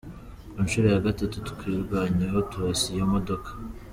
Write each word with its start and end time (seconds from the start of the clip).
Ku 0.51 0.59
nshuro 0.65 0.87
ya 0.93 1.03
gatatu 1.07 1.35
twirwanyeho 1.49 2.37
turasa 2.49 2.85
iyo 2.93 3.05
modoka. 3.13 3.49